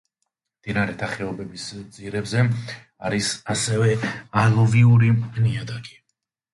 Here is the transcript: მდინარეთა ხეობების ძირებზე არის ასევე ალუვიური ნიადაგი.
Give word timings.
მდინარეთა 0.61 1.09
ხეობების 1.11 1.65
ძირებზე 1.99 2.47
არის 3.11 3.31
ასევე 3.57 3.95
ალუვიური 4.47 5.15
ნიადაგი. 5.25 6.01